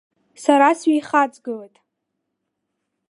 Сара 0.43 0.69
сҩеихаҵгылеит. 0.79 1.75